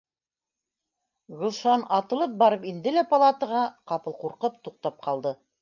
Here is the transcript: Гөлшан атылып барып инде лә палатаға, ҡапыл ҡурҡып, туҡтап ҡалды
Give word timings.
Гөлшан 1.41 1.85
атылып 1.99 2.35
барып 2.45 2.67
инде 2.71 2.97
лә 2.97 3.05
палатаға, 3.15 3.63
ҡапыл 3.93 4.21
ҡурҡып, 4.25 4.61
туҡтап 4.69 5.03
ҡалды 5.09 5.41